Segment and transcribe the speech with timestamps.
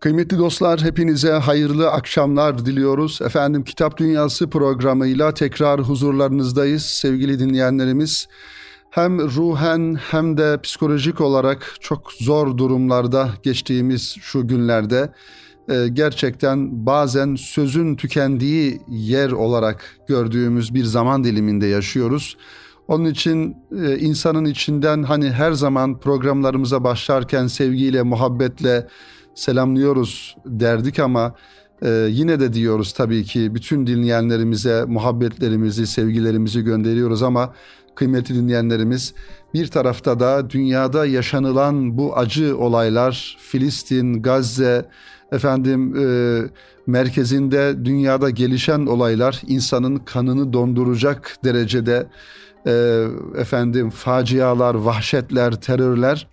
[0.00, 3.22] Kıymetli dostlar hepinize hayırlı akşamlar diliyoruz.
[3.22, 8.28] Efendim Kitap Dünyası programıyla tekrar huzurlarınızdayız sevgili dinleyenlerimiz.
[8.90, 15.12] Hem ruhen hem de psikolojik olarak çok zor durumlarda geçtiğimiz şu günlerde
[15.68, 22.36] e, gerçekten bazen sözün tükendiği yer olarak gördüğümüz bir zaman diliminde yaşıyoruz.
[22.88, 28.86] Onun için e, insanın içinden hani her zaman programlarımıza başlarken sevgiyle, muhabbetle
[29.40, 31.34] selamlıyoruz derdik ama
[31.82, 37.54] e, yine de diyoruz tabii ki bütün dinleyenlerimize muhabbetlerimizi, sevgilerimizi gönderiyoruz ama
[37.94, 39.14] kıymetli dinleyenlerimiz
[39.54, 44.88] bir tarafta da dünyada yaşanılan bu acı olaylar Filistin, Gazze,
[45.32, 46.42] efendim e,
[46.86, 52.06] merkezinde dünyada gelişen olaylar insanın kanını donduracak derecede
[52.66, 53.04] e,
[53.36, 56.26] efendim facialar, vahşetler, terörler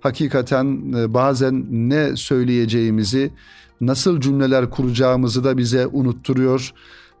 [0.00, 3.30] hakikaten e, bazen ne söyleyeceğimizi,
[3.80, 6.72] nasıl cümleler kuracağımızı da bize unutturuyor.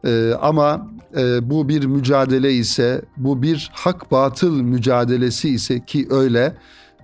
[0.04, 6.56] Ee, ama e, bu bir mücadele ise, bu bir hak batıl mücadelesi ise ki öyle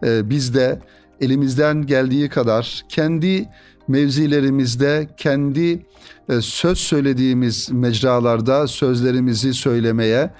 [0.03, 0.81] e, biz de
[1.21, 3.49] elimizden geldiği kadar kendi
[3.89, 5.87] mevzilerimizde, kendi
[6.29, 10.31] e, söz söylediğimiz mecralarda sözlerimizi söylemeye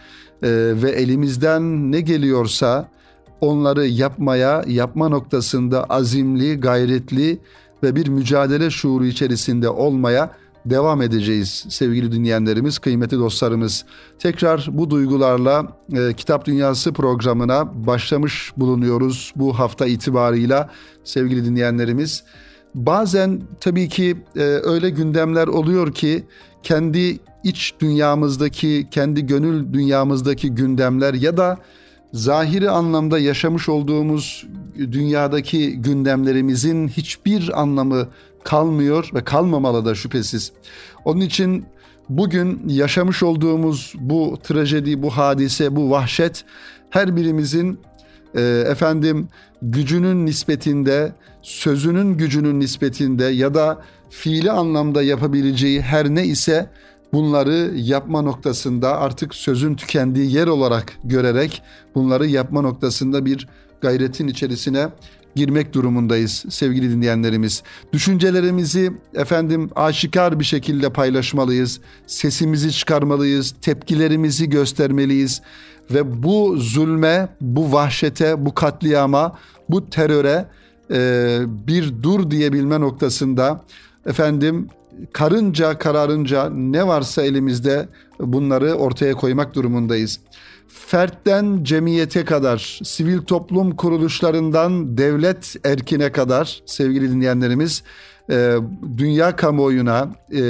[0.43, 0.49] e,
[0.83, 2.89] ve elimizden ne geliyorsa
[3.41, 7.39] onları yapmaya, yapma noktasında azimli, gayretli
[7.83, 10.31] ve bir mücadele şuuru içerisinde olmaya
[10.67, 13.85] devam edeceğiz sevgili dinleyenlerimiz, kıymetli dostlarımız.
[14.19, 20.71] Tekrar bu duygularla e, Kitap Dünyası programına başlamış bulunuyoruz bu hafta itibarıyla
[21.05, 22.25] sevgili dinleyenlerimiz.
[22.75, 26.25] Bazen tabii ki e, öyle gündemler oluyor ki
[26.63, 31.59] kendi iç dünyamızdaki, kendi gönül dünyamızdaki gündemler ya da
[32.13, 34.47] zahiri anlamda yaşamış olduğumuz
[34.79, 38.09] dünyadaki gündemlerimizin hiçbir anlamı
[38.45, 40.53] kalmıyor ve kalmamalı da şüphesiz.
[41.05, 41.65] Onun için
[42.09, 46.45] bugün yaşamış olduğumuz bu trajedi, bu hadise, bu vahşet
[46.91, 47.81] her birimizin
[48.35, 49.29] e, efendim
[49.63, 51.13] gücünün nispetinde,
[51.43, 56.71] sözünün gücünün nispetinde ya da fiili anlamda yapabileceği her ne ise
[57.13, 61.63] bunları yapma noktasında artık sözün tükendiği yer olarak görerek
[61.95, 63.49] bunları yapma noktasında bir
[63.81, 64.89] gayretin içerisine
[65.37, 67.63] girmek durumundayız sevgili dinleyenlerimiz.
[67.93, 71.81] Düşüncelerimizi efendim aşikar bir şekilde paylaşmalıyız.
[72.07, 75.43] Sesimizi çıkarmalıyız, tepkilerimizi göstermeliyiz
[75.91, 80.49] ve bu zulme, bu vahşete, bu katliama, bu teröre
[80.91, 83.65] e, bir dur diyebilme noktasında
[84.07, 84.69] efendim
[85.13, 87.89] karınca kararınca ne varsa elimizde
[88.21, 90.21] bunları ortaya koymak durumundayız.
[90.69, 97.83] Fertten cemiyete kadar, sivil toplum kuruluşlarından devlet erkine kadar sevgili dinleyenlerimiz
[98.31, 98.57] e,
[98.97, 100.43] dünya kamuoyuna e,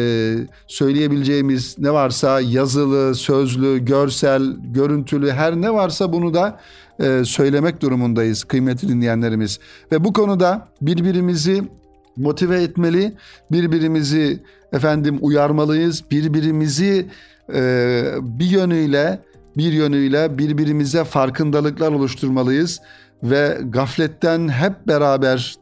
[0.67, 6.61] söyleyebileceğimiz ne varsa yazılı, sözlü, görsel, görüntülü her ne varsa bunu da
[7.01, 9.59] e, söylemek durumundayız kıymetli dinleyenlerimiz.
[9.93, 11.63] Ve bu konuda birbirimizi
[12.16, 13.12] motive etmeli,
[13.53, 17.06] birbirimizi efendim uyarmalıyız, birbirimizi
[17.54, 19.21] e, bir yönüyle
[19.56, 22.81] bir yönüyle birbirimize farkındalıklar oluşturmalıyız
[23.22, 25.56] ve gafletten hep beraber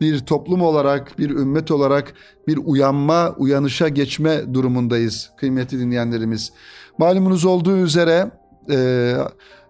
[0.00, 2.14] bir toplum olarak, bir ümmet olarak
[2.48, 6.52] bir uyanma, uyanışa geçme durumundayız kıymetli dinleyenlerimiz.
[6.98, 8.30] Malumunuz olduğu üzere
[8.70, 9.12] e,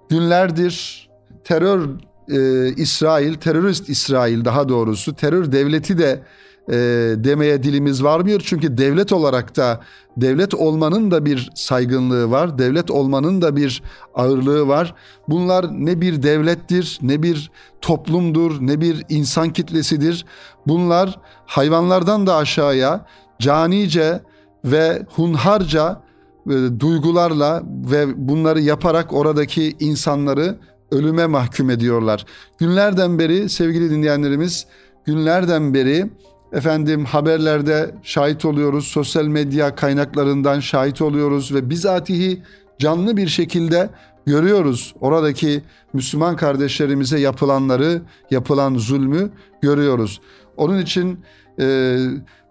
[0.08, 1.04] günlerdir
[1.44, 1.88] terör
[2.28, 6.22] e, İsrail, terörist İsrail daha doğrusu terör devleti de
[6.68, 6.76] e,
[7.16, 8.40] demeye dilimiz varmıyor.
[8.44, 9.80] Çünkü devlet olarak da
[10.16, 12.58] devlet olmanın da bir saygınlığı var.
[12.58, 13.82] Devlet olmanın da bir
[14.14, 14.94] ağırlığı var.
[15.28, 20.24] Bunlar ne bir devlettir, ne bir toplumdur, ne bir insan kitlesidir.
[20.66, 23.06] Bunlar hayvanlardan da aşağıya
[23.38, 24.20] canice
[24.64, 26.02] ve hunharca
[26.46, 30.58] e, duygularla ve bunları yaparak oradaki insanları
[30.94, 32.26] ölüme mahkum ediyorlar.
[32.58, 34.66] Günlerden beri sevgili dinleyenlerimiz
[35.04, 36.10] günlerden beri
[36.52, 42.42] efendim haberlerde şahit oluyoruz, sosyal medya kaynaklarından şahit oluyoruz ve bizatihi
[42.78, 43.90] canlı bir şekilde
[44.26, 44.94] görüyoruz.
[45.00, 49.30] Oradaki Müslüman kardeşlerimize yapılanları, yapılan zulmü
[49.62, 50.20] görüyoruz.
[50.56, 51.20] Onun için
[51.60, 51.96] e,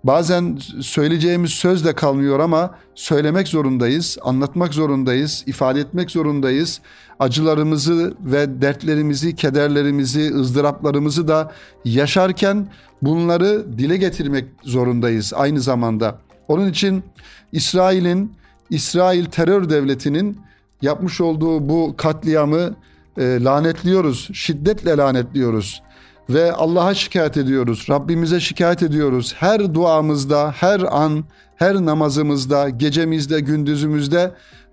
[0.04, 6.82] bazen söyleyeceğimiz söz de kalmıyor ama söylemek zorundayız, anlatmak zorundayız, ifade etmek zorundayız
[7.20, 11.52] acılarımızı ve dertlerimizi, kederlerimizi, ızdıraplarımızı da
[11.86, 12.68] yaşarken
[13.02, 16.18] bunları dile getirmek zorundayız aynı zamanda.
[16.48, 17.04] Onun için
[17.52, 18.34] İsrail'in,
[18.70, 20.42] İsrail terör devletinin
[20.82, 22.76] yapmış olduğu bu katliamı
[23.18, 25.84] e, lanetliyoruz, şiddetle lanetliyoruz.
[26.30, 27.86] Ve Allah'a şikayet ediyoruz.
[27.90, 29.34] Rabbimize şikayet ediyoruz.
[29.38, 31.24] Her duamızda, her an,
[31.56, 34.32] her namazımızda, gecemizde, gündüzümüzde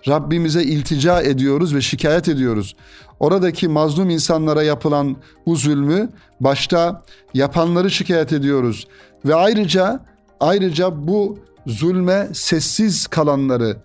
[0.09, 2.77] Rabbimize iltica ediyoruz ve şikayet ediyoruz.
[3.21, 5.17] Oradaki mazlum insanlara yapılan
[5.47, 6.09] bu zulmü
[6.41, 7.03] başta
[7.35, 8.87] yapanları şikayet ediyoruz
[9.25, 10.01] ve ayrıca
[10.41, 13.77] ayrıca bu zulme sessiz kalanları,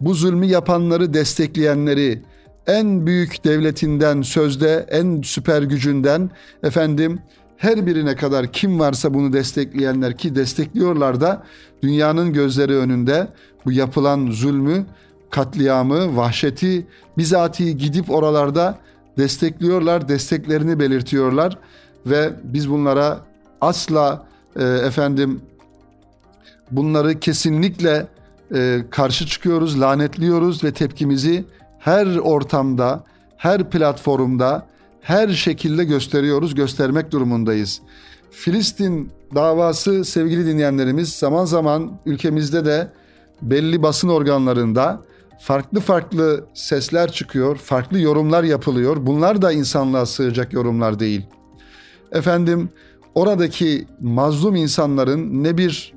[0.00, 2.22] bu zulmü yapanları destekleyenleri,
[2.66, 6.30] en büyük devletinden sözde en süper gücünden
[6.62, 7.18] efendim
[7.56, 11.42] her birine kadar kim varsa bunu destekleyenler ki destekliyorlar da
[11.82, 13.28] dünyanın gözleri önünde
[13.64, 14.86] bu yapılan zulmü,
[15.30, 16.86] katliamı, vahşeti
[17.18, 18.78] bizatihi gidip oralarda
[19.18, 21.58] destekliyorlar, desteklerini belirtiyorlar
[22.06, 23.20] ve biz bunlara
[23.60, 24.26] asla
[24.56, 25.40] e, efendim
[26.70, 28.06] bunları kesinlikle
[28.54, 31.44] e, karşı çıkıyoruz, lanetliyoruz ve tepkimizi
[31.84, 33.04] her ortamda,
[33.36, 34.66] her platformda,
[35.00, 37.80] her şekilde gösteriyoruz, göstermek durumundayız.
[38.30, 42.88] Filistin davası sevgili dinleyenlerimiz zaman zaman ülkemizde de
[43.42, 45.00] belli basın organlarında
[45.40, 48.96] farklı farklı sesler çıkıyor, farklı yorumlar yapılıyor.
[49.00, 51.26] Bunlar da insanlığa sığacak yorumlar değil.
[52.12, 52.68] Efendim
[53.14, 55.94] oradaki mazlum insanların ne bir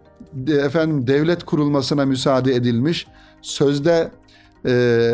[0.47, 3.07] efendim devlet kurulmasına müsaade edilmiş,
[3.41, 4.11] sözde
[4.67, 5.13] e,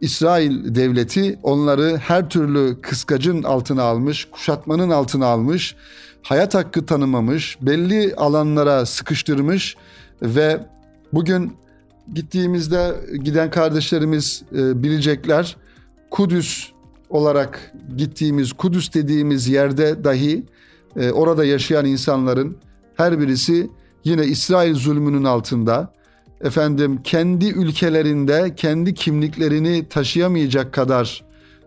[0.00, 5.76] İsrail devleti onları her türlü kıskacın altına almış, kuşatmanın altına almış,
[6.22, 9.76] hayat hakkı tanımamış, belli alanlara sıkıştırmış
[10.22, 10.66] ve
[11.12, 11.52] bugün
[12.14, 12.94] gittiğimizde
[13.24, 15.56] giden kardeşlerimiz e, bilecekler.
[16.10, 16.68] Kudüs
[17.10, 20.44] olarak gittiğimiz Kudüs dediğimiz yerde dahi
[20.96, 22.56] e, orada yaşayan insanların
[22.96, 23.70] her birisi
[24.04, 25.92] yine İsrail zulmünün altında
[26.42, 31.24] efendim kendi ülkelerinde kendi kimliklerini taşıyamayacak kadar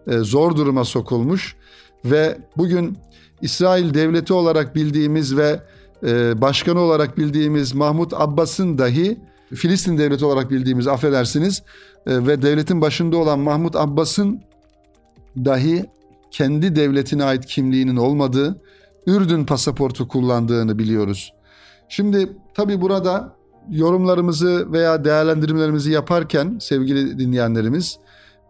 [0.08, 1.56] e, zor duruma sokulmuş
[2.06, 2.98] ve bugün
[3.42, 5.60] İsrail devleti olarak bildiğimiz ve
[6.04, 9.18] e, başkanı olarak bildiğimiz Mahmut Abbas'ın dahi
[9.54, 11.64] Filistin devleti olarak bildiğimiz affedersiniz
[12.08, 14.42] e, ve devletin başında olan Mahmut Abbas'ın
[15.38, 15.86] dahi
[16.32, 18.62] kendi devletine ait kimliğinin olmadığı
[19.08, 21.34] Ürdün pasaportu kullandığını biliyoruz.
[21.90, 23.36] Şimdi tabi burada
[23.70, 28.00] yorumlarımızı veya değerlendirmelerimizi yaparken sevgili dinleyenlerimiz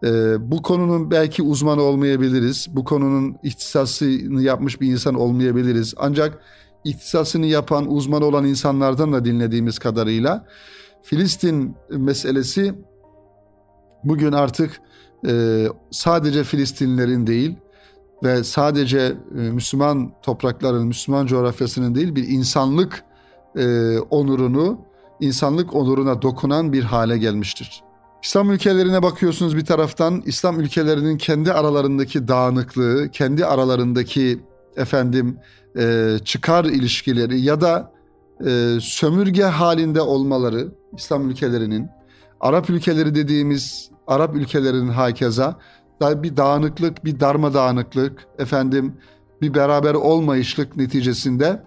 [0.04, 2.66] e, bu konunun belki uzmanı olmayabiliriz.
[2.72, 5.94] Bu konunun ihtisasını yapmış bir insan olmayabiliriz.
[5.96, 6.38] Ancak
[6.84, 10.46] ihtisasını yapan, uzman olan insanlardan da dinlediğimiz kadarıyla
[11.02, 12.74] Filistin meselesi
[14.04, 14.80] bugün artık
[15.28, 17.56] e, sadece Filistinlerin değil
[18.24, 23.04] ve sadece e, Müslüman toprakların, Müslüman coğrafyasının değil bir insanlık
[24.10, 24.85] onurunu,
[25.20, 27.82] insanlık onuruna dokunan bir hale gelmiştir.
[28.22, 34.40] İslam ülkelerine bakıyorsunuz bir taraftan İslam ülkelerinin kendi aralarındaki dağınıklığı, kendi aralarındaki
[34.76, 35.38] efendim
[35.78, 37.92] e, çıkar ilişkileri ya da
[38.46, 41.88] e, sömürge halinde olmaları İslam ülkelerinin,
[42.40, 45.58] Arap ülkeleri dediğimiz Arap ülkelerinin hakeza
[46.00, 48.94] bir dağınıklık, bir darma dağınıklık, efendim
[49.42, 51.62] bir beraber olmayışlık neticesinde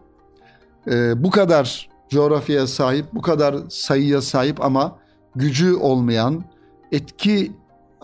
[0.92, 5.00] e, bu kadar coğrafyaya sahip, bu kadar sayıya sahip ama
[5.36, 6.44] gücü olmayan,
[6.92, 7.52] etki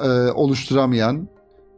[0.03, 1.27] e, oluşturamayan,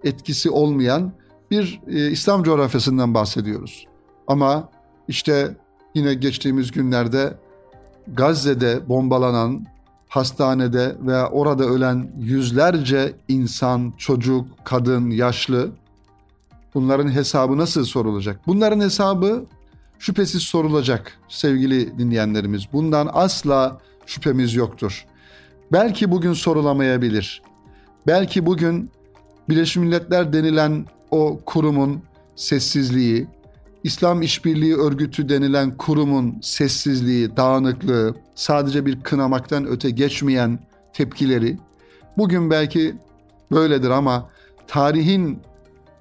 [0.04, 1.12] etkisi olmayan
[1.52, 3.88] bir e, İslam coğrafyasından bahsediyoruz.
[4.28, 4.70] Ama
[5.08, 5.58] işte
[5.96, 7.34] yine geçtiğimiz günlerde
[8.08, 9.66] Gazze'de bombalanan
[10.08, 15.72] hastanede veya orada ölen yüzlerce insan, çocuk, kadın, yaşlı
[16.76, 18.40] bunların hesabı nasıl sorulacak?
[18.48, 19.46] Bunların hesabı
[20.00, 22.64] şüphesiz sorulacak sevgili dinleyenlerimiz.
[22.74, 25.06] Bundan asla şüphemiz yoktur.
[25.72, 27.42] Belki bugün sorulamayabilir.
[28.08, 28.92] Belki bugün
[29.50, 32.04] Birleşmiş Milletler denilen o kurumun
[32.36, 33.28] sessizliği,
[33.84, 40.60] İslam İşbirliği Örgütü denilen kurumun sessizliği, dağınıklığı, sadece bir kınamaktan öte geçmeyen
[40.94, 41.58] tepkileri
[42.18, 42.96] bugün belki
[43.52, 44.30] böyledir ama
[44.68, 45.40] tarihin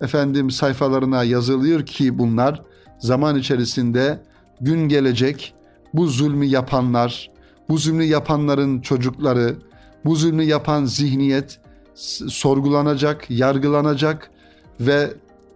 [0.00, 2.62] efendim sayfalarına yazılıyor ki bunlar
[2.98, 4.18] zaman içerisinde
[4.60, 5.54] gün gelecek
[5.94, 7.30] bu zulmü yapanlar,
[7.68, 9.56] bu zulmü yapanların çocukları,
[10.04, 11.60] bu zulmü yapan zihniyet
[12.28, 14.30] sorgulanacak, yargılanacak
[14.80, 15.14] ve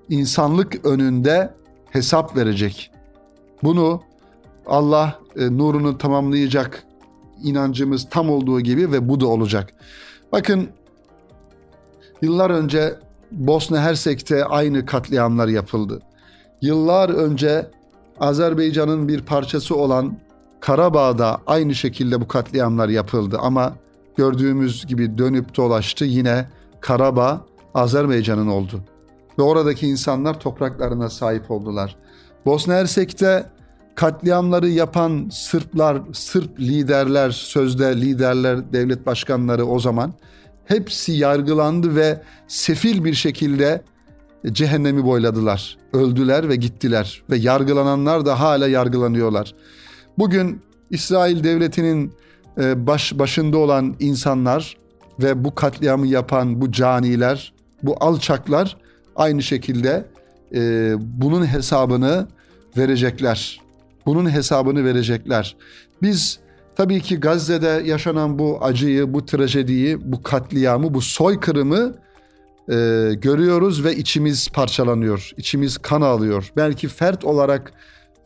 [0.08, 1.54] insanlık önünde
[1.90, 2.90] hesap verecek.
[3.62, 4.02] Bunu
[4.66, 6.84] Allah e, nurunu tamamlayacak
[7.42, 9.72] inancımız tam olduğu gibi ve bu da olacak.
[10.32, 10.68] Bakın
[12.22, 12.94] yıllar önce
[13.32, 16.02] Bosna Hersek'te aynı katliamlar yapıldı.
[16.62, 17.66] Yıllar önce
[18.20, 20.18] Azerbaycan'ın bir parçası olan
[20.60, 23.74] Karabağ'da aynı şekilde bu katliamlar yapıldı ama
[24.16, 26.48] gördüğümüz gibi dönüp dolaştı yine
[26.80, 28.80] Karabağ Azerbaycan'ın oldu.
[29.38, 31.96] ve oradaki insanlar topraklarına sahip oldular.
[32.46, 33.46] Bosna Hersek'te
[33.94, 40.12] katliamları yapan Sırplar, Sırp liderler, sözde liderler, devlet başkanları o zaman
[40.64, 43.82] hepsi yargılandı ve sefil bir şekilde
[44.46, 45.76] cehennemi boyladılar.
[45.92, 49.54] Öldüler ve gittiler ve yargılananlar da hala yargılanıyorlar.
[50.18, 52.12] Bugün İsrail devletinin
[52.60, 54.76] e, baş başında olan insanlar
[55.20, 58.76] ve bu katliamı yapan bu caniler, bu alçaklar
[59.16, 60.06] aynı şekilde
[60.54, 62.26] e, bunun hesabını
[62.76, 63.60] verecekler.
[64.06, 65.56] Bunun hesabını verecekler.
[66.02, 66.38] Biz
[66.76, 71.94] tabii ki Gazze'de yaşanan bu acıyı, bu trajediyi, bu katliamı, bu soykırımı
[72.70, 75.30] e, görüyoruz ve içimiz parçalanıyor.
[75.36, 76.52] İçimiz kan alıyor.
[76.56, 77.72] Belki fert olarak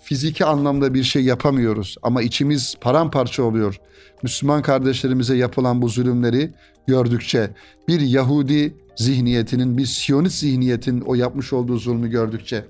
[0.01, 3.81] fiziki anlamda bir şey yapamıyoruz ama içimiz paramparça oluyor.
[4.23, 6.51] Müslüman kardeşlerimize yapılan bu zulümleri
[6.87, 7.51] gördükçe
[7.89, 12.65] bir Yahudi zihniyetinin, bir Siyonist zihniyetin o yapmış olduğu zulmü gördükçe.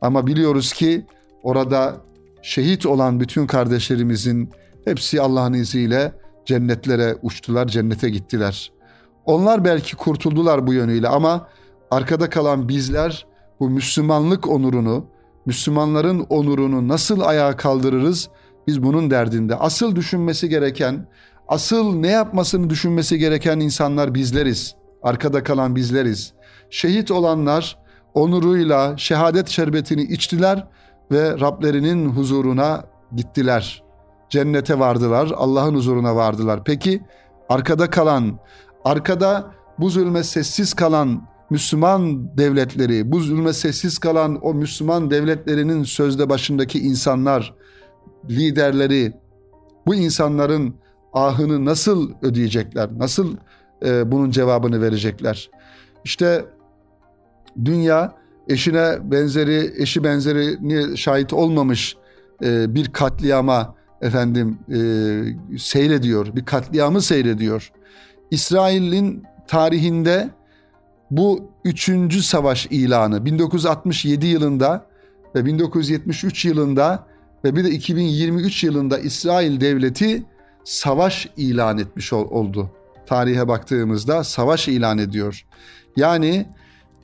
[0.00, 1.06] Ama biliyoruz ki
[1.42, 1.96] orada
[2.42, 4.50] şehit olan bütün kardeşlerimizin
[4.84, 6.12] hepsi Allah'ın izniyle
[6.46, 8.72] cennetlere uçtular, cennete gittiler.
[9.26, 11.48] Onlar belki kurtuldular bu yönüyle ama
[11.90, 13.26] arkada kalan bizler
[13.60, 15.06] bu Müslümanlık onurunu,
[15.46, 18.28] Müslümanların onurunu nasıl ayağa kaldırırız?
[18.66, 19.56] Biz bunun derdinde.
[19.56, 21.08] Asıl düşünmesi gereken,
[21.48, 24.74] asıl ne yapmasını düşünmesi gereken insanlar bizleriz.
[25.02, 26.32] Arkada kalan bizleriz.
[26.70, 27.78] Şehit olanlar
[28.14, 30.66] onuruyla şehadet şerbetini içtiler
[31.12, 32.84] ve Rablerinin huzuruna
[33.16, 33.82] gittiler.
[34.30, 36.64] Cennete vardılar, Allah'ın huzuruna vardılar.
[36.64, 37.02] Peki
[37.48, 38.38] arkada kalan,
[38.86, 46.28] arkada bu zulme sessiz kalan Müslüman devletleri, bu zulme sessiz kalan o Müslüman devletlerinin sözde
[46.28, 47.54] başındaki insanlar,
[48.30, 49.12] liderleri,
[49.86, 50.74] bu insanların
[51.12, 53.36] ahını nasıl ödeyecekler, nasıl
[53.84, 55.50] e, bunun cevabını verecekler?
[56.04, 56.44] İşte
[57.64, 58.14] dünya
[58.48, 61.96] eşine benzeri, eşi benzerini şahit olmamış
[62.44, 64.78] e, bir katliama efendim e,
[65.58, 67.72] seyrediyor, bir katliamı seyrediyor.
[68.30, 70.30] İsrail'in tarihinde
[71.10, 74.86] bu üçüncü savaş ilanı 1967 yılında
[75.34, 77.06] ve 1973 yılında
[77.44, 80.22] ve bir de 2023 yılında İsrail devleti
[80.64, 82.70] savaş ilan etmiş oldu.
[83.06, 85.46] Tarihe baktığımızda savaş ilan ediyor.
[85.96, 86.46] Yani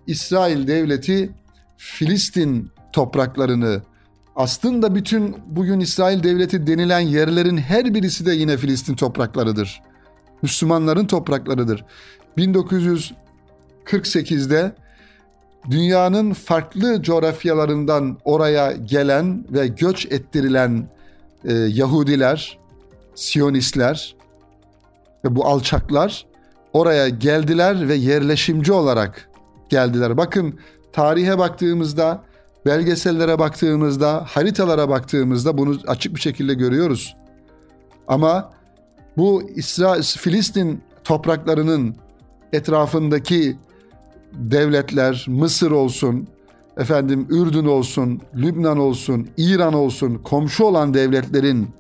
[0.07, 1.31] İsrail devleti
[1.76, 3.83] Filistin topraklarını
[4.37, 9.83] aslında bütün bugün İsrail devleti denilen yerlerin her birisi de yine Filistin topraklarıdır.
[10.43, 11.85] Müslümanların topraklarıdır.
[12.37, 13.13] 1900
[13.85, 14.73] 48'de
[15.71, 20.89] dünyanın farklı coğrafyalarından oraya gelen ve göç ettirilen
[21.45, 22.59] e, Yahudiler,
[23.15, 24.17] Siyonistler
[25.25, 26.27] ve bu alçaklar
[26.73, 29.29] oraya geldiler ve yerleşimci olarak
[29.69, 30.17] geldiler.
[30.17, 30.59] Bakın
[30.93, 32.23] tarihe baktığımızda,
[32.67, 37.17] belgesellere baktığımızda, haritalara baktığımızda bunu açık bir şekilde görüyoruz.
[38.09, 38.51] Ama
[39.16, 41.97] bu İsrail, Filistin topraklarının
[42.52, 43.57] etrafındaki
[44.33, 46.28] devletler Mısır olsun,
[46.76, 51.71] efendim Ürdün olsun, Lübnan olsun, İran olsun komşu olan devletlerin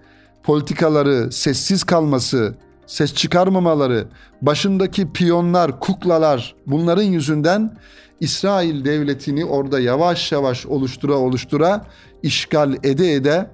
[0.42, 2.54] politikaları sessiz kalması,
[2.86, 4.08] ses çıkarmamaları,
[4.42, 7.76] başındaki piyonlar, kuklalar bunların yüzünden
[8.20, 11.86] İsrail devletini orada yavaş yavaş oluştura oluştura
[12.22, 13.50] işgal ede ede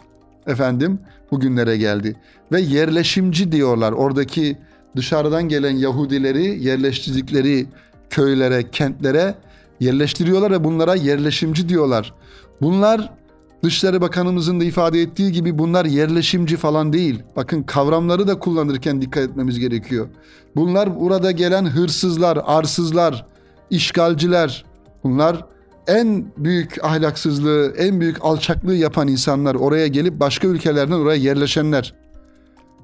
[0.47, 2.17] efendim bugünlere geldi.
[2.53, 3.93] Ve yerleşimci diyorlar.
[3.93, 4.59] Oradaki
[4.97, 7.67] dışarıdan gelen Yahudileri yerleştirdikleri
[8.11, 9.35] köylere, kentlere
[9.81, 12.15] yerleştiriyorlar ve bunlara yerleşimci diyorlar.
[12.61, 13.19] Bunlar
[13.65, 17.23] Dışişleri Bakanımızın da ifade ettiği gibi bunlar yerleşimci falan değil.
[17.37, 20.09] Bakın kavramları da kullanırken dikkat etmemiz gerekiyor.
[20.57, 23.27] Bunlar burada gelen hırsızlar, arsızlar,
[23.71, 24.65] işgalciler.
[25.05, 25.45] Bunlar
[25.89, 29.55] en büyük ahlaksızlığı, en büyük alçaklığı yapan insanlar.
[29.55, 31.95] Oraya gelip başka ülkelerden oraya yerleşenler.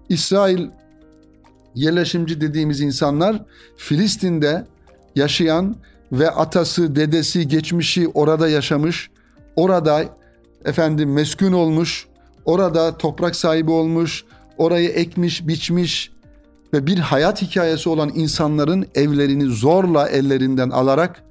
[0.08, 0.68] İsrail
[1.74, 3.44] yerleşimci dediğimiz insanlar
[3.76, 4.66] Filistin'de
[5.16, 5.76] yaşayan
[6.12, 9.10] ve atası, dedesi, geçmişi orada yaşamış,
[9.56, 10.04] orada
[10.64, 12.06] efendim meskun olmuş,
[12.44, 14.24] orada toprak sahibi olmuş,
[14.58, 16.10] orayı ekmiş, biçmiş
[16.72, 21.24] ve bir hayat hikayesi olan insanların evlerini zorla ellerinden alarak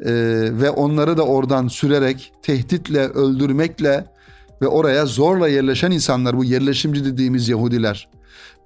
[0.00, 0.12] e,
[0.52, 4.04] ve onları da oradan sürerek, tehditle, öldürmekle
[4.62, 8.08] ve oraya zorla yerleşen insanlar, bu yerleşimci dediğimiz Yahudiler.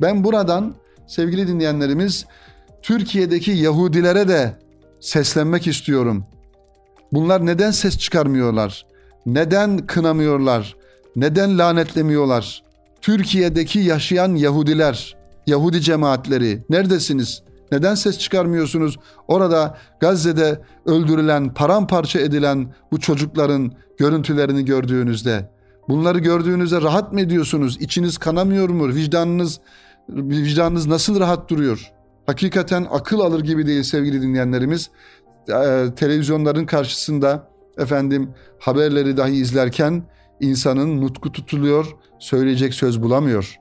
[0.00, 0.74] Ben buradan
[1.06, 2.26] sevgili dinleyenlerimiz
[2.82, 4.58] Türkiye'deki Yahudilere de
[5.00, 6.24] seslenmek istiyorum.
[7.12, 8.86] Bunlar neden ses çıkarmıyorlar?
[9.26, 10.76] Neden kınamıyorlar?
[11.16, 12.62] Neden lanetlemiyorlar?
[13.00, 15.16] Türkiye'deki yaşayan Yahudiler,
[15.46, 17.42] Yahudi cemaatleri neredesiniz?
[17.72, 18.98] Neden ses çıkarmıyorsunuz?
[19.28, 25.50] Orada Gazze'de öldürülen, paramparça edilen bu çocukların görüntülerini gördüğünüzde
[25.88, 27.76] bunları gördüğünüzde rahat mı ediyorsunuz?
[27.80, 28.88] İçiniz kanamıyor mu?
[28.88, 29.60] Vicdanınız
[30.08, 31.92] vicdanınız nasıl rahat duruyor?
[32.26, 34.90] Hakikaten akıl alır gibi değil sevgili dinleyenlerimiz.
[35.48, 40.02] Ee, televizyonların karşısında efendim haberleri dahi izlerken
[40.40, 41.86] insanın nutku tutuluyor,
[42.18, 43.56] söyleyecek söz bulamıyor.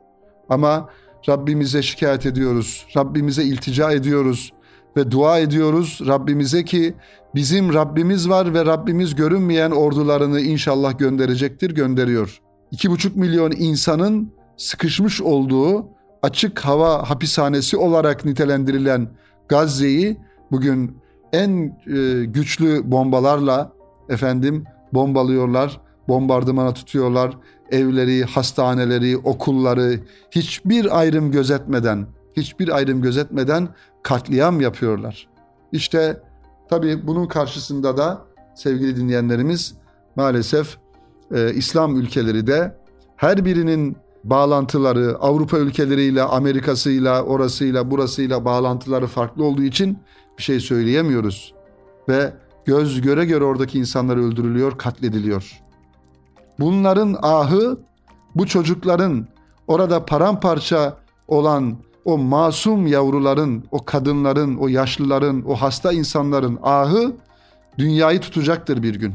[0.50, 0.90] Ama
[1.30, 4.54] Rabbimize şikayet ediyoruz, Rabbimize iltica ediyoruz
[4.98, 6.94] ve dua ediyoruz Rabbimize ki
[7.36, 12.42] bizim Rabbimiz var ve Rabbimiz görünmeyen ordularını inşallah gönderecektir, gönderiyor.
[12.72, 15.88] İki buçuk milyon insanın sıkışmış olduğu
[16.22, 19.08] açık hava hapishanesi olarak nitelendirilen
[19.48, 20.18] Gazze'yi
[20.52, 20.98] bugün
[21.34, 23.72] en e, güçlü bombalarla
[24.10, 24.64] efendim
[24.94, 27.38] bombalıyorlar, bombardımana tutuyorlar.
[27.72, 30.00] Evleri, hastaneleri, okulları
[30.32, 32.08] hiçbir ayrım gözetmeden,
[32.38, 33.70] hiçbir ayrım gözetmeden
[34.04, 35.28] katliam yapıyorlar.
[35.72, 36.22] İşte
[36.70, 38.22] tabii bunun karşısında da
[38.56, 39.76] sevgili dinleyenlerimiz
[40.16, 40.78] maalesef
[41.36, 42.78] e, İslam ülkeleri de
[43.16, 49.98] her birinin bağlantıları Avrupa ülkeleriyle, Amerika'sıyla, orasıyla, burasıyla bağlantıları farklı olduğu için
[50.38, 51.54] bir şey söyleyemiyoruz.
[52.10, 52.34] Ve
[52.66, 55.65] göz göre göre oradaki insanlar öldürülüyor, katlediliyor.
[56.60, 57.78] Bunların ahı
[58.36, 59.28] bu çocukların
[59.68, 60.98] orada paramparça
[61.28, 67.14] olan o masum yavruların, o kadınların, o yaşlıların, o hasta insanların ahı
[67.78, 69.14] dünyayı tutacaktır bir gün.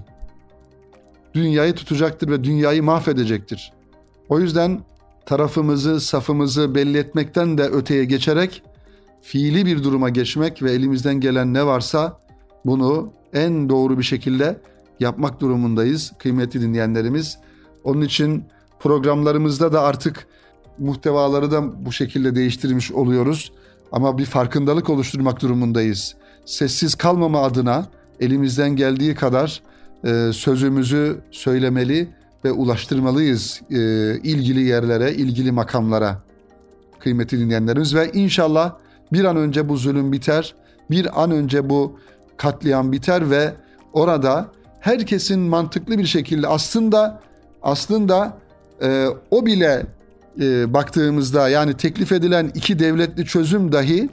[1.35, 3.73] Dünyayı tutacaktır ve dünyayı mahvedecektir.
[4.29, 4.81] O yüzden
[5.27, 8.63] tarafımızı, safımızı belli etmekten de öteye geçerek
[9.23, 12.21] fiili bir duruma geçmek ve elimizden gelen ne varsa
[12.65, 14.61] bunu en doğru bir şekilde
[15.01, 17.39] yapmak durumundayız kıymetli dinleyenlerimiz.
[17.85, 18.45] Onun için
[18.81, 20.27] programlarımızda da artık
[20.79, 23.53] muhtevaları da bu şekilde değiştirmiş oluyoruz.
[23.93, 26.15] Ama bir farkındalık oluşturmak durumundayız.
[26.45, 27.87] Sessiz kalmama adına
[28.21, 29.63] elimizden geldiği kadar
[30.05, 32.09] e, sözümüzü söylemeli
[32.45, 33.77] ve ulaştırmalıyız e,
[34.19, 36.23] ilgili yerlere, ilgili makamlara
[36.99, 38.75] kıymetli dinleyenlerimiz ve inşallah
[39.13, 40.55] bir an önce bu zulüm biter,
[40.91, 41.99] bir an önce bu
[42.37, 43.55] katliam biter ve
[43.93, 44.49] orada
[44.81, 47.21] herkesin mantıklı bir şekilde aslında
[47.63, 48.39] aslında
[48.83, 49.87] e, o bile
[50.41, 54.09] e, baktığımızda yani teklif edilen iki devletli çözüm dahi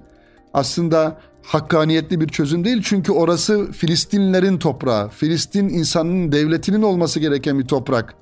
[0.54, 2.82] aslında hakkaniyetli bir çözüm değil.
[2.86, 5.10] Çünkü orası Filistinlilerin toprağı.
[5.10, 8.14] Filistin insanının devletinin olması gereken bir toprak.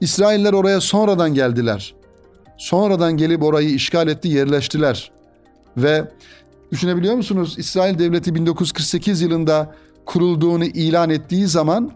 [0.00, 1.94] İsrailler oraya sonradan geldiler.
[2.56, 5.10] Sonradan gelip orayı işgal etti, yerleştiler.
[5.76, 6.08] Ve
[6.72, 7.54] düşünebiliyor musunuz?
[7.58, 9.74] İsrail devleti 1948 yılında
[10.06, 11.92] kurulduğunu ilan ettiği zaman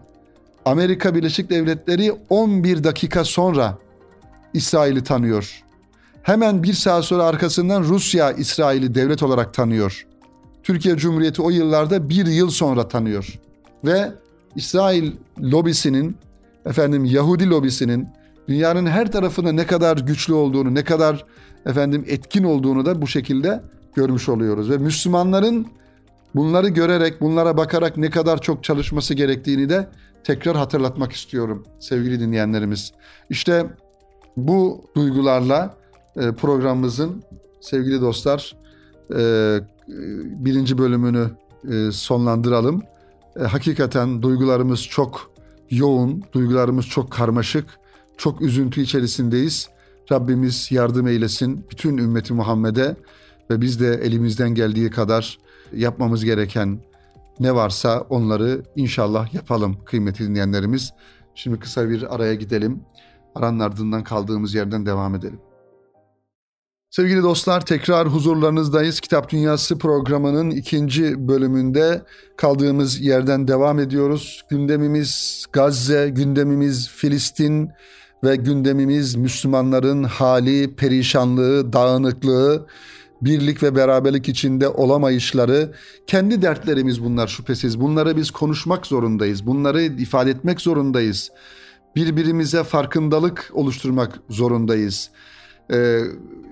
[0.65, 3.77] Amerika Birleşik Devletleri 11 dakika sonra
[4.53, 5.63] İsrail'i tanıyor.
[6.23, 10.07] Hemen bir saat sonra arkasından Rusya İsrail'i devlet olarak tanıyor.
[10.63, 13.39] Türkiye Cumhuriyeti o yıllarda bir yıl sonra tanıyor.
[13.83, 14.11] Ve
[14.55, 16.17] İsrail lobisinin,
[16.65, 18.07] efendim Yahudi lobisinin
[18.47, 21.25] dünyanın her tarafında ne kadar güçlü olduğunu, ne kadar
[21.65, 23.61] efendim etkin olduğunu da bu şekilde
[23.95, 24.69] görmüş oluyoruz.
[24.69, 25.67] Ve Müslümanların
[26.35, 29.87] bunları görerek, bunlara bakarak ne kadar çok çalışması gerektiğini de
[30.23, 32.91] tekrar hatırlatmak istiyorum sevgili dinleyenlerimiz.
[33.29, 33.65] İşte
[34.37, 35.75] bu duygularla
[36.15, 37.23] e, programımızın
[37.61, 38.55] sevgili dostlar
[39.15, 39.57] e,
[40.45, 41.31] birinci bölümünü
[41.71, 42.81] e, sonlandıralım.
[43.47, 45.31] Hakikaten duygularımız çok
[45.69, 47.65] yoğun, duygularımız çok karmaşık,
[48.17, 49.69] çok üzüntü içerisindeyiz.
[50.11, 52.95] Rabbimiz yardım eylesin bütün ümmeti Muhammed'e
[53.49, 55.39] ve biz de elimizden geldiği kadar
[55.73, 56.79] yapmamız gereken
[57.39, 60.93] ne varsa onları inşallah yapalım kıymetli dinleyenlerimiz.
[61.35, 62.81] Şimdi kısa bir araya gidelim.
[63.35, 65.39] Aranın ardından kaldığımız yerden devam edelim.
[66.89, 68.99] Sevgili dostlar tekrar huzurlarınızdayız.
[68.99, 72.01] Kitap Dünyası programının ikinci bölümünde
[72.37, 74.45] kaldığımız yerden devam ediyoruz.
[74.49, 77.69] Gündemimiz Gazze, gündemimiz Filistin
[78.23, 82.67] ve gündemimiz Müslümanların hali, perişanlığı, dağınıklığı,
[83.21, 85.73] birlik ve beraberlik içinde olamayışları,
[86.07, 87.81] kendi dertlerimiz bunlar şüphesiz.
[87.81, 89.45] Bunları biz konuşmak zorundayız.
[89.45, 91.31] Bunları ifade etmek zorundayız.
[91.95, 95.09] Birbirimize farkındalık oluşturmak zorundayız.
[95.73, 95.99] Ee,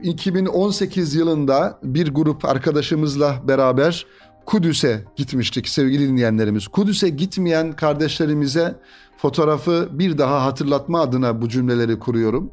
[0.04, 4.06] 2018 yılında bir grup arkadaşımızla beraber
[4.46, 6.68] Kudüs'e gitmiştik sevgili dinleyenlerimiz.
[6.68, 8.76] Kudüs'e gitmeyen kardeşlerimize
[9.18, 12.52] fotoğrafı bir daha hatırlatma adına bu cümleleri kuruyorum.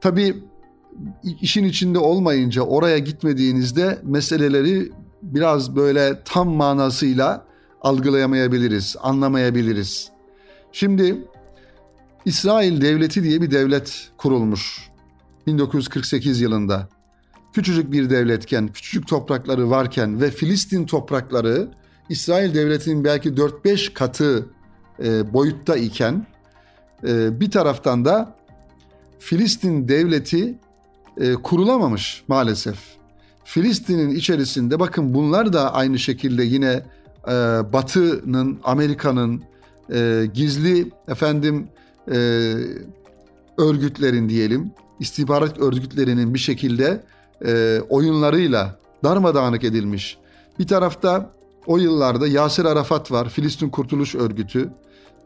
[0.00, 0.44] Tabii
[1.40, 7.44] işin içinde olmayınca oraya gitmediğinizde meseleleri biraz böyle tam manasıyla
[7.80, 10.10] algılayamayabiliriz, anlamayabiliriz.
[10.72, 11.24] Şimdi
[12.24, 14.90] İsrail Devleti diye bir devlet kurulmuş
[15.46, 16.88] 1948 yılında.
[17.52, 21.68] küçücük bir devletken, küçücük toprakları varken ve Filistin toprakları
[22.08, 24.46] İsrail devletinin belki 4-5 katı
[25.04, 26.26] e, boyutta iken
[27.08, 28.36] e, bir taraftan da
[29.18, 30.58] Filistin devleti
[31.18, 32.78] e, kurulamamış maalesef.
[33.44, 36.82] Filistin'in içerisinde bakın bunlar da aynı şekilde yine
[37.28, 37.32] e,
[37.72, 39.42] Batı'nın, Amerika'nın
[39.92, 41.68] e, gizli efendim
[42.12, 42.16] e,
[43.58, 47.04] örgütlerin diyelim, istihbarat örgütlerinin bir şekilde
[47.46, 50.18] e, oyunlarıyla darmadağınık edilmiş.
[50.58, 51.30] Bir tarafta
[51.66, 54.70] o yıllarda Yasir Arafat var, Filistin Kurtuluş Örgütü.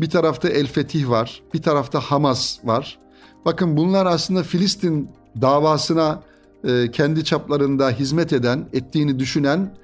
[0.01, 2.99] Bir tarafta El Fetih var, bir tarafta Hamas var.
[3.45, 6.23] Bakın bunlar aslında Filistin davasına
[6.65, 9.75] e, kendi çaplarında hizmet eden, ettiğini düşünen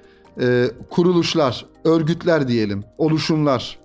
[0.41, 3.79] e, kuruluşlar, örgütler diyelim, oluşumlar.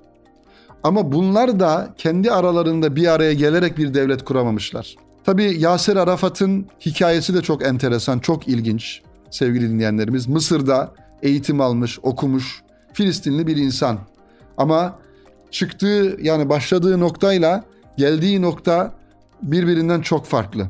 [0.83, 4.97] Ama bunlar da kendi aralarında bir araya gelerek bir devlet kuramamışlar.
[5.25, 10.29] Tabii Yasir Arafat'ın hikayesi de çok enteresan, çok ilginç sevgili dinleyenlerimiz.
[10.29, 13.99] Mısır'da eğitim almış, okumuş, Filistinli bir insan.
[14.57, 14.99] Ama
[15.51, 17.65] çıktığı yani başladığı noktayla
[17.97, 18.93] geldiği nokta
[19.43, 20.69] birbirinden çok farklı.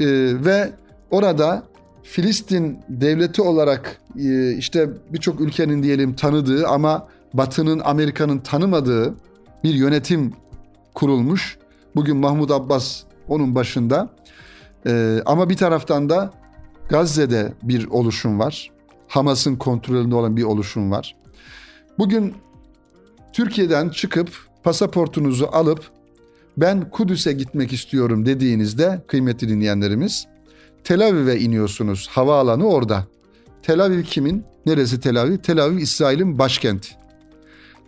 [0.00, 0.06] Ee,
[0.44, 0.72] ve
[1.10, 1.62] orada
[2.02, 9.14] Filistin devleti olarak e, işte birçok ülkenin diyelim tanıdığı ama Batı'nın, Amerika'nın tanımadığı
[9.64, 10.32] bir yönetim
[10.94, 11.58] kurulmuş.
[11.94, 14.08] Bugün Mahmut Abbas onun başında.
[14.86, 16.30] Ee, ama bir taraftan da
[16.88, 18.70] Gazze'de bir oluşum var.
[19.08, 21.16] Hamas'ın kontrolünde olan bir oluşum var.
[21.98, 22.34] Bugün
[23.32, 24.28] Türkiye'den çıkıp
[24.62, 25.90] pasaportunuzu alıp
[26.56, 30.26] ben Kudüs'e gitmek istiyorum dediğinizde kıymetli dinleyenlerimiz
[30.84, 32.08] Tel Aviv'e iniyorsunuz.
[32.10, 33.06] Havaalanı orada.
[33.62, 34.44] Tel Aviv kimin?
[34.66, 35.36] Neresi Tel Aviv?
[35.36, 36.88] Tel Aviv İsrail'in başkenti.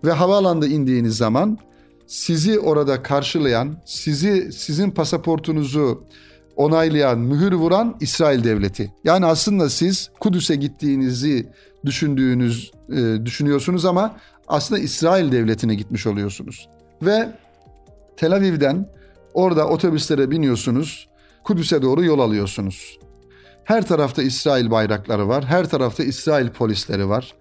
[0.05, 1.59] Ve havaalanında indiğiniz zaman
[2.07, 6.05] sizi orada karşılayan, sizi sizin pasaportunuzu
[6.57, 8.93] onaylayan, mühür vuran İsrail devleti.
[9.05, 11.47] Yani aslında siz Kudüs'e gittiğinizi
[11.85, 14.17] düşündüğünüz e, düşünüyorsunuz ama
[14.49, 16.69] aslında İsrail devletine gitmiş oluyorsunuz.
[17.03, 17.29] Ve
[18.17, 18.89] Tel Aviv'den
[19.35, 21.09] orada otobüslere biniyorsunuz.
[21.45, 22.99] Kudüs'e doğru yol alıyorsunuz.
[23.65, 25.45] Her tarafta İsrail bayrakları var.
[25.45, 27.35] Her tarafta İsrail polisleri var.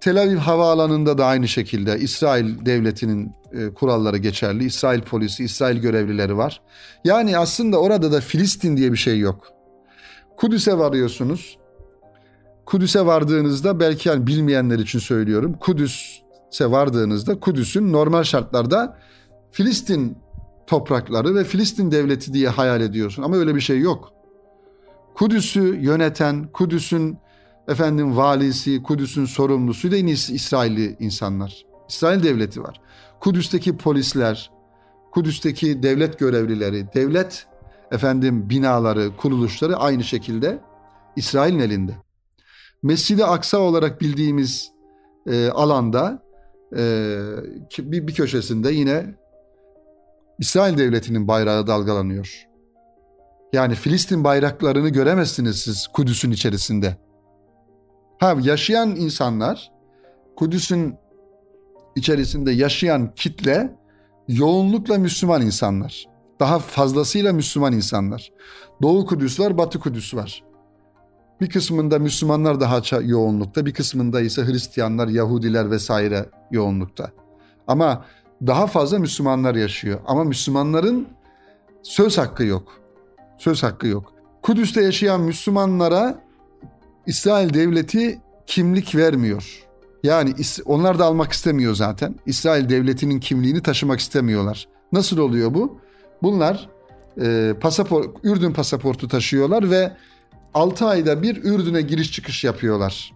[0.00, 4.64] Tel Aviv havaalanında da aynı şekilde İsrail devletinin e, kuralları geçerli.
[4.64, 6.60] İsrail polisi, İsrail görevlileri var.
[7.04, 9.52] Yani aslında orada da Filistin diye bir şey yok.
[10.36, 11.58] Kudüs'e varıyorsunuz.
[12.66, 15.56] Kudüs'e vardığınızda belki yani bilmeyenler için söylüyorum.
[15.60, 18.98] Kudüs'e vardığınızda Kudüs'ün normal şartlarda
[19.52, 20.18] Filistin
[20.66, 23.22] toprakları ve Filistin devleti diye hayal ediyorsun.
[23.22, 24.12] Ama öyle bir şey yok.
[25.14, 27.18] Kudüs'ü yöneten, Kudüs'ün
[27.68, 31.66] efendim valisi, Kudüs'ün sorumlusu da yine İsrailli insanlar.
[31.88, 32.80] İsrail devleti var.
[33.20, 34.50] Kudüs'teki polisler,
[35.12, 37.46] Kudüs'teki devlet görevlileri, devlet
[37.90, 40.58] efendim binaları, kuruluşları aynı şekilde
[41.16, 41.92] İsrail'in elinde.
[42.82, 44.72] Mescid-i Aksa olarak bildiğimiz
[45.26, 46.22] e, alanda
[46.76, 47.16] e,
[47.78, 49.14] bir, bir köşesinde yine
[50.40, 52.46] İsrail devletinin bayrağı dalgalanıyor.
[53.52, 56.96] Yani Filistin bayraklarını göremezsiniz siz Kudüs'ün içerisinde.
[58.18, 59.72] Ha yaşayan insanlar
[60.36, 60.94] Kudüs'ün
[61.96, 63.76] içerisinde yaşayan kitle
[64.28, 66.06] yoğunlukla Müslüman insanlar.
[66.40, 68.32] Daha fazlasıyla Müslüman insanlar.
[68.82, 70.44] Doğu Kudüs var, Batı Kudüs var.
[71.40, 77.10] Bir kısmında Müslümanlar daha yoğunlukta, bir kısmında ise Hristiyanlar, Yahudiler vesaire yoğunlukta.
[77.66, 78.04] Ama
[78.46, 80.00] daha fazla Müslümanlar yaşıyor.
[80.06, 81.08] Ama Müslümanların
[81.82, 82.80] söz hakkı yok.
[83.38, 84.12] Söz hakkı yok.
[84.42, 86.18] Kudüs'te yaşayan Müslümanlara
[87.06, 89.66] İsrail devleti kimlik vermiyor.
[90.02, 92.14] Yani onlar da almak istemiyor zaten.
[92.26, 94.68] İsrail devletinin kimliğini taşımak istemiyorlar.
[94.92, 95.80] Nasıl oluyor bu?
[96.22, 96.68] Bunlar
[97.22, 99.92] e, pasaport, Ürdün pasaportu taşıyorlar ve
[100.54, 103.12] 6 ayda bir Ürdün'e giriş çıkış yapıyorlar.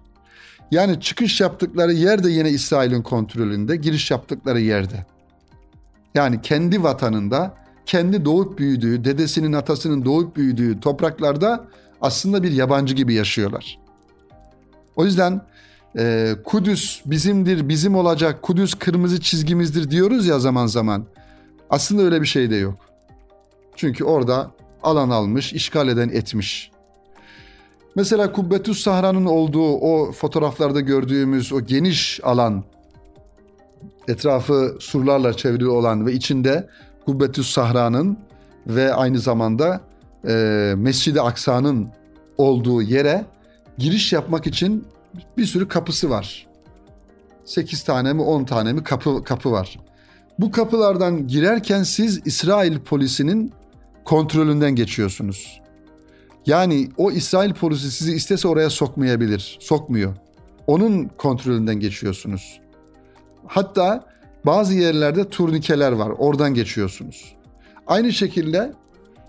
[0.70, 5.06] Yani çıkış yaptıkları yer de yine İsrail'in kontrolünde, giriş yaptıkları yerde.
[6.14, 7.54] Yani kendi vatanında,
[7.86, 11.64] kendi doğup büyüdüğü, dedesinin atasının doğup büyüdüğü topraklarda
[12.00, 13.78] aslında bir yabancı gibi yaşıyorlar.
[14.96, 15.40] O yüzden
[15.98, 21.04] e, Kudüs bizimdir, bizim olacak, Kudüs kırmızı çizgimizdir diyoruz ya zaman zaman.
[21.70, 22.74] Aslında öyle bir şey de yok.
[23.76, 24.50] Çünkü orada
[24.82, 26.70] alan almış, işgal eden etmiş.
[27.96, 32.64] Mesela Kubbetüs Sahra'nın olduğu o fotoğraflarda gördüğümüz o geniş alan,
[34.08, 36.68] etrafı surlarla çevrili olan ve içinde
[37.06, 38.18] Kubbetüs Sahra'nın
[38.66, 39.80] ve aynı zamanda
[40.28, 41.88] e, Mescid-i Aksa'nın
[42.38, 43.24] olduğu yere
[43.78, 44.86] giriş yapmak için
[45.36, 46.46] bir sürü kapısı var.
[47.44, 49.78] 8 tane mi 10 tane mi kapı kapı var.
[50.38, 53.52] Bu kapılardan girerken siz İsrail polisinin
[54.04, 55.60] kontrolünden geçiyorsunuz.
[56.46, 59.58] Yani o İsrail polisi sizi istese oraya sokmayabilir.
[59.60, 60.14] Sokmuyor.
[60.66, 62.60] Onun kontrolünden geçiyorsunuz.
[63.46, 64.06] Hatta
[64.46, 66.10] bazı yerlerde turnikeler var.
[66.18, 67.34] Oradan geçiyorsunuz.
[67.86, 68.72] Aynı şekilde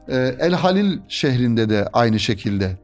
[0.08, 2.78] e, El Halil şehrinde de aynı şekilde.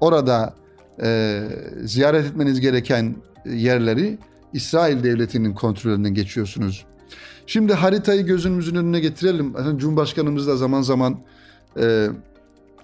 [0.00, 0.54] Orada
[1.02, 1.40] e,
[1.84, 4.18] ziyaret etmeniz gereken yerleri
[4.52, 6.84] İsrail devletinin kontrolünden geçiyorsunuz.
[7.46, 9.78] Şimdi haritayı gözümüzün önüne getirelim.
[9.78, 11.18] Cumhurbaşkanımız da zaman zaman
[11.80, 12.08] e,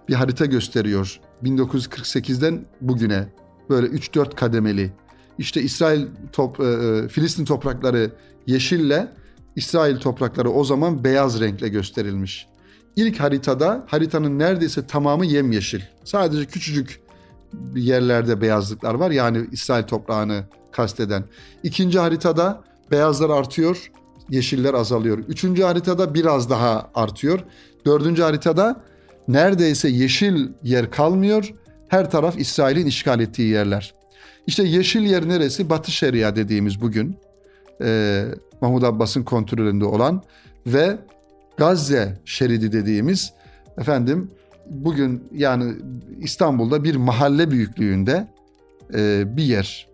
[0.09, 1.21] bir harita gösteriyor.
[1.43, 3.29] 1948'den bugüne
[3.71, 4.93] böyle 3-4 kademeli.
[5.39, 8.11] İşte İsrail top, e, e, Filistin toprakları
[8.47, 9.13] yeşille,
[9.57, 12.47] İsrail toprakları o zaman beyaz renkle gösterilmiş.
[12.97, 15.81] İlk haritada haritanın neredeyse tamamı yemyeşil.
[16.05, 17.01] Sadece küçücük
[17.75, 19.11] yerlerde beyazlıklar var.
[19.11, 21.25] Yani İsrail toprağını kasteden.
[21.63, 23.91] İkinci haritada beyazlar artıyor,
[24.31, 25.19] yeşiller azalıyor.
[25.19, 27.41] Üçüncü haritada biraz daha artıyor.
[27.87, 28.83] Dördüncü haritada
[29.29, 31.55] neredeyse yeşil yer kalmıyor.
[31.89, 33.95] Her taraf İsrail'in işgal ettiği yerler.
[34.47, 35.71] İşte yeşil yer neresi?
[35.71, 37.17] Batı Şeria dediğimiz bugün
[37.83, 38.25] e,
[38.61, 40.23] Mahmud Abbas'ın kontrolünde olan
[40.67, 40.99] ve
[41.57, 43.33] Gazze şeridi dediğimiz
[43.79, 44.31] efendim
[44.71, 45.75] bugün yani
[46.21, 48.29] İstanbul'da bir mahalle büyüklüğünde
[48.95, 49.89] e, bir yer.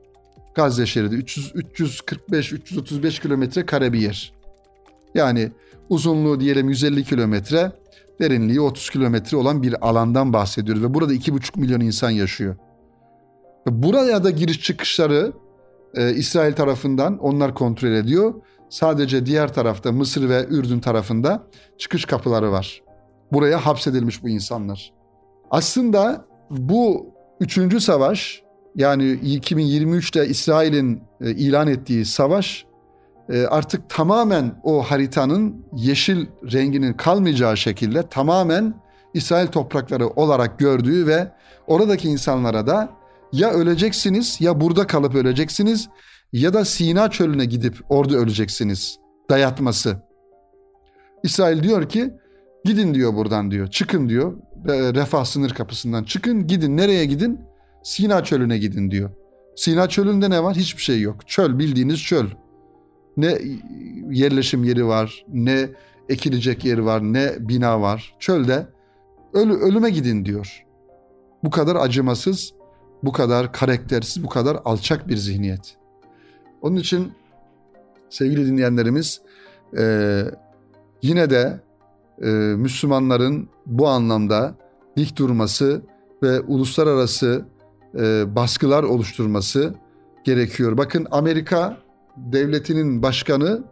[0.54, 4.32] Gazze şeridi 300 345 335 kilometre kare bir yer.
[5.14, 5.52] Yani
[5.88, 7.72] uzunluğu diyelim 150 kilometre,
[8.20, 12.56] derinliği 30 kilometre olan bir alandan bahsediyoruz ve burada 2,5 milyon insan yaşıyor.
[13.66, 15.32] Buraya da giriş çıkışları
[15.94, 18.34] e, İsrail tarafından onlar kontrol ediyor.
[18.68, 21.42] Sadece diğer tarafta Mısır ve Ürdün tarafında
[21.78, 22.82] çıkış kapıları var.
[23.32, 24.92] Buraya hapsedilmiş bu insanlar.
[25.50, 27.06] Aslında bu
[27.40, 28.42] üçüncü savaş
[28.76, 32.66] yani 2023'te İsrail'in e, ilan ettiği savaş
[33.28, 38.74] e, artık tamamen o haritanın yeşil renginin kalmayacağı şekilde tamamen
[39.14, 41.32] İsrail toprakları olarak gördüğü ve
[41.66, 42.99] oradaki insanlara da
[43.32, 45.88] ya öleceksiniz ya burada kalıp öleceksiniz
[46.32, 48.98] ya da Sina çölüne gidip orada öleceksiniz
[49.30, 49.96] dayatması.
[51.22, 52.14] İsrail diyor ki
[52.64, 54.36] gidin diyor buradan diyor çıkın diyor
[54.68, 57.40] refah sınır kapısından çıkın gidin nereye gidin
[57.82, 59.10] Sina çölüne gidin diyor.
[59.56, 60.56] Sina çölünde ne var?
[60.56, 61.28] Hiçbir şey yok.
[61.28, 62.26] Çöl bildiğiniz çöl.
[63.16, 63.38] Ne
[64.10, 65.68] yerleşim yeri var, ne
[66.08, 68.16] ekilecek yeri var, ne bina var.
[68.18, 68.66] Çölde
[69.32, 70.64] ölü, ölüme gidin diyor.
[71.44, 72.54] Bu kadar acımasız,
[73.02, 75.76] bu kadar karaktersiz, bu kadar alçak bir zihniyet.
[76.62, 77.12] Onun için
[78.10, 79.20] sevgili dinleyenlerimiz
[79.78, 80.24] e,
[81.02, 81.60] yine de
[82.22, 84.54] e, Müslümanların bu anlamda
[84.96, 85.82] dik durması
[86.22, 87.44] ve uluslararası
[87.98, 89.74] e, baskılar oluşturması
[90.24, 90.78] gerekiyor.
[90.78, 91.76] Bakın Amerika
[92.16, 93.64] devletinin başkanı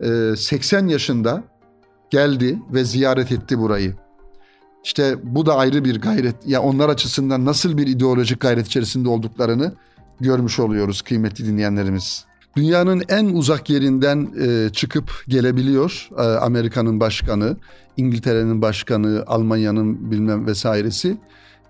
[0.00, 1.44] e, 80 yaşında
[2.10, 3.94] geldi ve ziyaret etti burayı.
[4.86, 6.36] İşte bu da ayrı bir gayret.
[6.46, 9.72] Ya onlar açısından nasıl bir ideolojik gayret içerisinde olduklarını
[10.20, 12.24] görmüş oluyoruz kıymetli dinleyenlerimiz.
[12.56, 17.56] Dünyanın en uzak yerinden e, çıkıp gelebiliyor e, Amerika'nın başkanı,
[17.96, 21.16] İngiltere'nin başkanı, Almanya'nın bilmem vesairesi.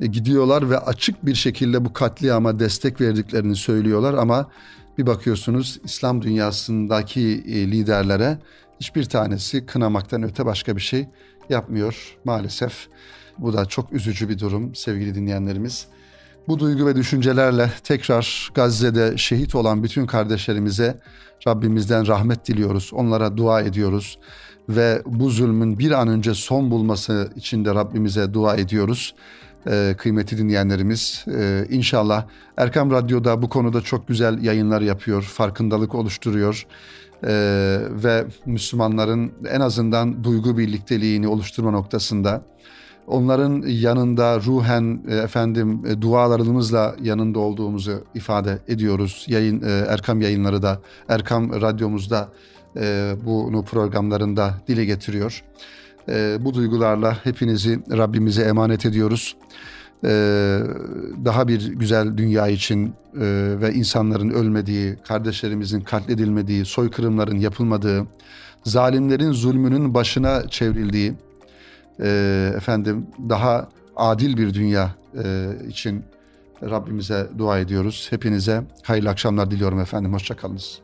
[0.00, 4.48] E, gidiyorlar ve açık bir şekilde bu katliama destek verdiklerini söylüyorlar ama
[4.98, 8.38] bir bakıyorsunuz İslam dünyasındaki liderlere
[8.81, 11.09] hiçbir tanesi kınamaktan öte başka bir şey
[11.51, 12.89] yapmıyor maalesef.
[13.39, 15.87] Bu da çok üzücü bir durum sevgili dinleyenlerimiz.
[16.49, 21.01] Bu duygu ve düşüncelerle tekrar Gazze'de şehit olan bütün kardeşlerimize
[21.47, 22.91] Rabbimizden rahmet diliyoruz.
[22.93, 24.19] Onlara dua ediyoruz
[24.69, 29.15] ve bu zulmün bir an önce son bulması için de Rabbimize dua ediyoruz.
[29.70, 32.24] Ee, kıymetli dinleyenlerimiz ee, inşallah
[32.57, 36.66] Erkam Radyo'da bu konuda çok güzel yayınlar yapıyor, farkındalık oluşturuyor
[37.24, 42.42] ee, ve Müslümanların en azından duygu birlikteliğini oluşturma noktasında
[43.07, 49.24] onların yanında ruhen e, efendim e, dualarımızla yanında olduğumuzu ifade ediyoruz.
[49.29, 52.29] Yayın e, Erkam yayınları da Erkam radyomuzda
[53.26, 55.44] bunu programlarında dile getiriyor.
[56.40, 59.37] Bu duygularla hepinizi Rabbimize emanet ediyoruz.
[61.25, 62.95] Daha bir güzel dünya için
[63.61, 68.07] ve insanların ölmediği, kardeşlerimizin katledilmediği, soykırımların yapılmadığı,
[68.64, 71.14] zalimlerin zulmünün başına çevrildiği,
[72.01, 76.05] e, efendim daha adil bir dünya e, için
[76.62, 78.07] Rabbimize dua ediyoruz.
[78.11, 80.12] Hepinize hayırlı akşamlar diliyorum efendim.
[80.12, 80.81] Hoşçakalınız.